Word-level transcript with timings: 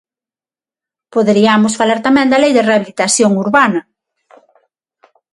Poderiamos 1.15 1.73
falar 1.79 1.99
tamén 2.07 2.27
da 2.31 2.41
Lei 2.43 2.51
de 2.55 2.65
rehabilitación 2.69 3.31
urbana. 3.43 3.81